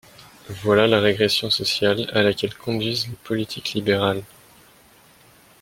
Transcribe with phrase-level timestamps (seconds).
[0.63, 4.23] Voilà la régression sociale à laquelle conduisent les politiques libérales